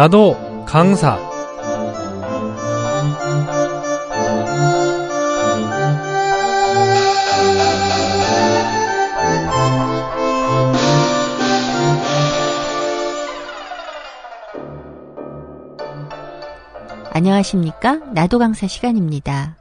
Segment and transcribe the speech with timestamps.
[0.00, 1.18] 나도 강사
[17.12, 17.96] 안녕하십니까?
[18.14, 19.58] 나도 강사 시간입니다.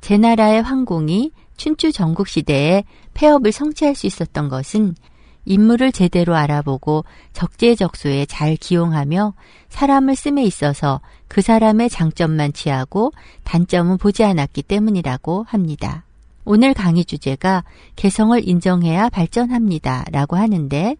[0.00, 4.94] 제 나라의 황공이 춘추 전국 시대에 폐업을 성취할 수 있었던 것은
[5.44, 9.34] 인물을 제대로 알아보고 적재적소에 잘 기용하며
[9.68, 13.12] 사람을 씀에 있어서 그 사람의 장점만 취하고
[13.44, 16.04] 단점은 보지 않았기 때문이라고 합니다.
[16.44, 17.64] 오늘 강의 주제가
[17.96, 20.04] 개성을 인정해야 발전합니다.
[20.10, 20.96] 라고 하는데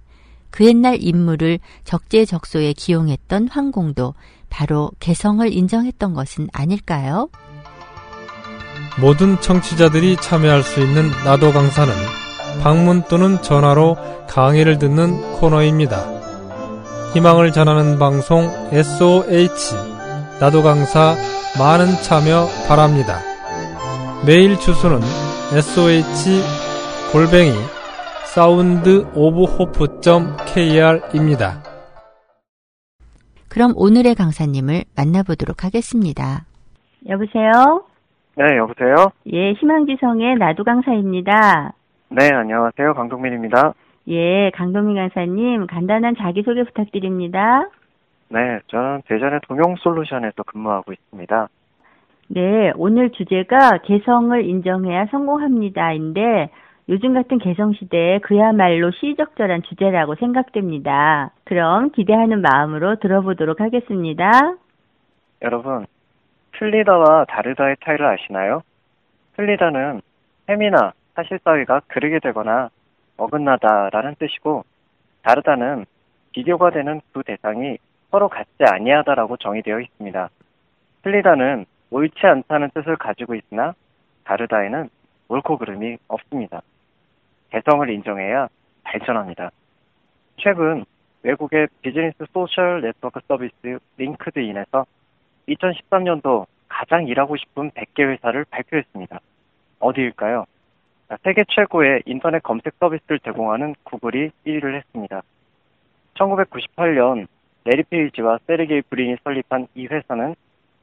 [0.51, 4.15] 그 옛날 인물을 적재적소에 기용했던 황공도
[4.51, 7.29] 바로 개성을 인정했던 것은 아닐까요?
[9.01, 11.95] 모든 청취자들이 참여할 수 있는 나도 강사는
[12.63, 13.97] 방문 또는 전화로
[14.29, 15.97] 강의를 듣는 코너입니다.
[17.15, 19.75] 희망을 전하는 방송 SOH
[20.41, 21.15] 나도 강사
[21.59, 23.19] 많은 참여 바랍니다.
[24.27, 24.99] 메일 주소는
[25.53, 26.43] SOH
[27.13, 27.53] 골뱅이
[28.27, 30.59] Sound of Hope.kr입니다.
[33.49, 36.45] 그럼 오늘의 강사님을 만나보도록 하겠습니다.
[37.09, 37.83] 여보세요?
[38.37, 39.11] 네, 여보세요?
[39.33, 41.73] 예, 희망지성의 나도 강사입니다.
[42.11, 42.95] 네, 안녕하세요.
[42.95, 43.75] 강동민입니다.
[44.09, 47.69] 예, 강동민 강사님, 간단한 자기소개 부탁드립니다.
[48.31, 51.49] 네, 저는 대전의 동용솔루션에서 근무하고 있습니다.
[52.29, 56.49] 네, 오늘 주제가 개성을 인정해야 성공합니다인데,
[56.89, 61.33] 요즘 같은 개성 시대에 그야말로 시적절한 주제라고 생각됩니다.
[61.45, 64.55] 그럼 기대하는 마음으로 들어보도록 하겠습니다.
[65.43, 65.85] 여러분,
[66.53, 68.63] 틀리다와 다르다의 차이를 아시나요?
[69.37, 70.01] 틀리다는
[70.49, 72.71] 햄이나 사실 따위가 그르게 되거나
[73.17, 74.65] 어긋나다라는 뜻이고
[75.23, 75.85] 다르다는
[76.31, 77.79] 비교가 되는 두 대상이
[78.13, 80.29] 서로 같지 아니하다라고 정의되어 있습니다.
[81.03, 83.75] 틀리다는 옳지 않다는 뜻을 가지고 있으나
[84.23, 84.89] 다르다에는
[85.27, 86.63] 옳고 그름이 없습니다.
[87.51, 88.47] 개성을 인정해야
[88.85, 89.51] 발전합니다.
[90.37, 90.85] 최근
[91.25, 94.87] 외국의 비즈니스 소셜 네트워크 서비스 링크드인에서
[95.49, 99.19] 2013년도 가장 일하고 싶은 100개 회사를 발표했습니다.
[99.81, 100.47] 어디일까요?
[101.17, 105.23] 세계 최고의 인터넷 검색 서비스를 제공하는 구글이 1위를 했습니다.
[106.15, 107.27] 1998년
[107.65, 110.35] 래리 페이지와 세르게이 브린이 설립한 이 회사는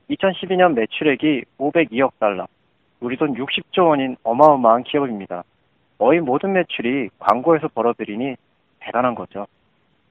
[0.10, 2.48] 2012년 매출액이 502억 달러,
[3.00, 5.44] 우리 돈 60조 원인 어마어마한 기업입니다.
[5.98, 8.36] 거의 모든 매출이 광고에서 벌어들이니
[8.80, 9.46] 대단한 거죠.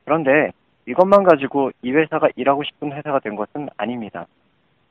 [0.05, 0.53] 그런데
[0.87, 4.27] 이것만 가지고 이 회사가 일하고 싶은 회사가 된 것은 아닙니다.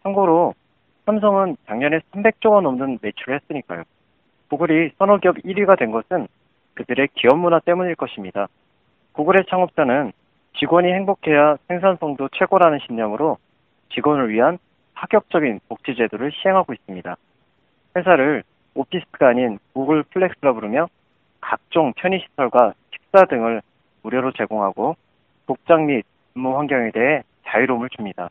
[0.03, 0.53] 참고로
[1.05, 3.83] 삼성은 작년에 300조 원 넘는 매출을 했으니까요.
[4.53, 6.27] 구글이 선호기업 1위가 된 것은
[6.75, 8.47] 그들의 기업 문화 때문일 것입니다.
[9.13, 10.11] 구글의 창업자는
[10.59, 13.39] 직원이 행복해야 생산성도 최고라는 신념으로
[13.89, 14.59] 직원을 위한
[14.93, 17.15] 파격적인 복지 제도를 시행하고 있습니다.
[17.95, 18.43] 회사를
[18.75, 20.87] 오피스가 아닌 구글 플렉스라 부르며
[21.41, 23.63] 각종 편의시설과 식사 등을
[24.03, 24.95] 무료로 제공하고
[25.47, 28.29] 복장 및 근무 환경에 대해 자유로움을 줍니다.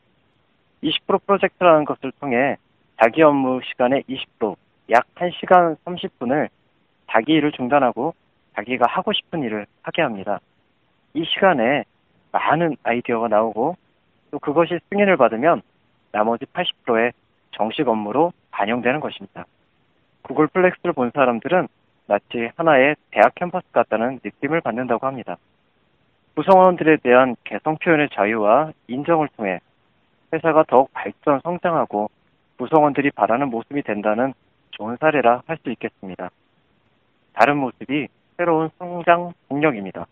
[0.84, 2.58] 20% 프로젝트라는 것을 통해
[3.02, 4.54] 자기 업무 시간의 20%,
[4.90, 6.48] 약 1시간 30분을
[7.10, 8.14] 자기 일을 중단하고
[8.54, 10.40] 자기가 하고 싶은 일을 하게 합니다.
[11.14, 11.84] 이 시간에
[12.32, 13.76] 많은 아이디어가 나오고
[14.30, 15.62] 또 그것이 승인을 받으면
[16.10, 17.12] 나머지 80%의
[17.52, 19.44] 정식 업무로 반영되는 것입니다.
[20.22, 21.68] 구글 플렉스를 본 사람들은
[22.06, 25.36] 마치 하나의 대학 캠퍼스 같다는 느낌을 받는다고 합니다.
[26.34, 29.60] 구성원들에 대한 개성 표현의 자유와 인정을 통해
[30.32, 32.10] 회사가 더욱 발전 성장하고
[32.58, 34.32] 구성원들이 바라는 모습이 된다는
[34.72, 36.30] 좋은 사례라 할 수 있겠습니다.
[37.34, 40.06] 다른 모습이 새로운 성장 동력입니다.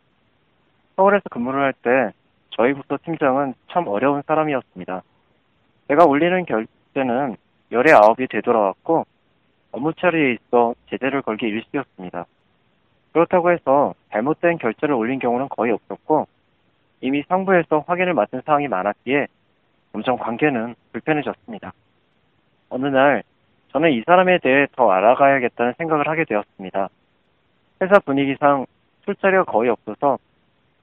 [0.97, 2.13] 서울에서 근무를 할 때
[2.51, 5.03] 저희 부서 팀장은 참 어려운 사람이었습니다.
[5.89, 7.37] 제가 올리는 결제는
[7.73, 9.07] 열의 아홉이 되돌아왔고
[9.73, 12.27] 업무 처리에 있어 제재를 걸기 일쑤였습니다.
[13.13, 16.27] 그렇다고 해서 잘못된 결제를 올린 경우는 거의 없었고
[17.01, 19.27] 이미 상부에서 확인을 맡은 사항이 많았기에
[19.93, 21.73] 점점 관계는 불편해졌습니다.
[22.69, 23.23] 어느 날
[23.73, 26.89] 저는 이 사람에 대해 더 알아가야겠다는 생각을 하게 되었습니다.
[27.83, 28.67] 회사 분위기상
[29.05, 30.19] 술자리가 거의 없어서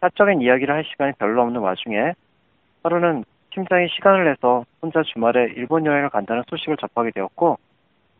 [0.02, 2.14] 사적인 이야기를 할 시간이 별로 없는 와중에
[2.84, 7.58] 하루는 팀장이 시간을 내서 혼자 주말에 일본 여행을 간다는 소식을 접하게 되었고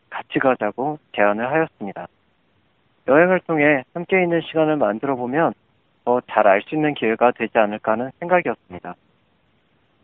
[0.10, 2.08] 같이 가자고 제안을 하였습니다.
[3.08, 5.54] 여행을 통해 함께 있는 시간을 만들어 보면
[6.04, 8.96] 더 잘 알 수 있는 기회가 되지 않을까 하는 생각이었습니다.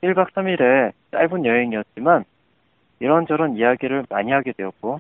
[0.04, 2.26] 1박 3일의 짧은 여행이었지만
[3.04, 5.00] 이런저런 이야기를 많이 하게 되었고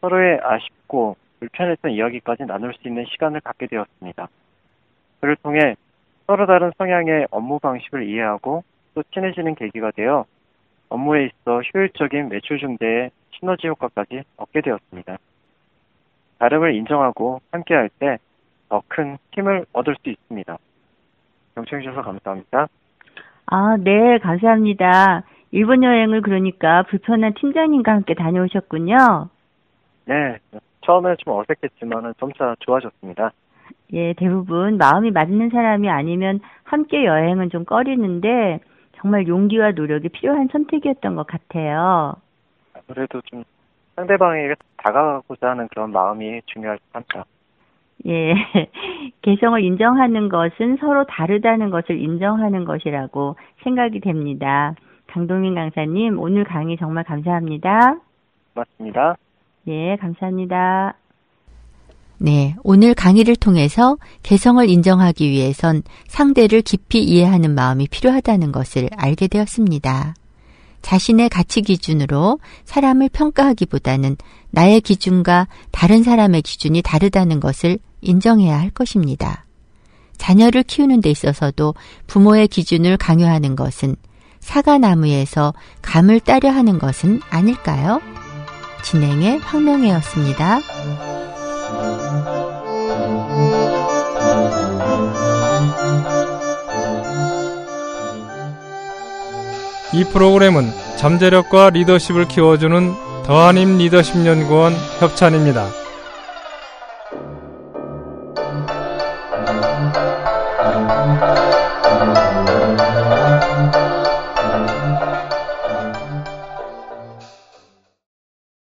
[0.00, 4.28] 서로의 아쉽고 불편했던 이야기까지 나눌 수 있는 시간을 갖게 되었습니다.
[5.20, 5.76] 그를 통해
[6.26, 10.24] 서로 다른 성향의 업무 방식을 이해하고 또또 친해지는 계기가 되어
[10.88, 15.16] 업무에 있어 효율적인 매출 증대에 시너지 효과까지 얻게 되었습니다.
[16.38, 18.18] 다름을 인정하고 함께할 때
[18.70, 20.56] 더 큰 힘을 얻을 수 있습니다.
[21.56, 22.68] 경청해 주셔서 감사합니다.
[23.46, 25.24] 아, 네, 감사합니다.
[25.52, 29.28] 일본 여행을 그러니까 불편한 팀장님과 함께 다녀오셨군요.
[30.06, 30.38] 네,
[30.82, 33.32] 처음에 좀 어색했지만 점차 좋아졌습니다.
[33.92, 38.60] 예, 대부분 마음이 맞는 사람이 아니면 함께 여행은 좀 꺼리는데
[38.96, 42.14] 정말 용기와 노력이 필요한 선택이었던 것 같아요.
[42.74, 43.44] 아무래도 좀
[43.96, 47.24] 상대방에게 다가가고자 하는 그런 마음이 중요할 것 같다.
[48.06, 48.34] 예,
[49.22, 54.74] 개성을 인정하는 것은 서로 다르다는 것을 인정하는 것이라고 생각이 됩니다.
[55.12, 57.96] 강동민 강사님, 오늘 강의 정말 감사합니다.
[58.54, 59.16] 고맙습니다.
[59.66, 60.94] 예, 감사합니다.
[62.18, 70.14] 네, 오늘 강의를 통해서 개성을 인정하기 위해선 상대를 깊이 이해하는 마음이 필요하다는 것을 알게 되었습니다.
[70.82, 74.16] 자신의 가치 기준으로 사람을 평가하기보다는
[74.50, 79.44] 나의 기준과 다른 사람의 기준이 다르다는 것을 인정해야 할 것입니다.
[80.18, 81.74] 자녀를 키우는 데 있어서도
[82.06, 83.96] 부모의 기준을 강요하는 것은
[84.40, 88.00] 사과나무에서 감을 따려 하는 것은 아닐까요?
[88.82, 90.60] 진행의 황명혜였습니다.
[99.92, 102.94] 이 프로그램은 잠재력과 리더십을 키워주는
[103.24, 105.79] 더한임 리더십 연구원 협찬입니다.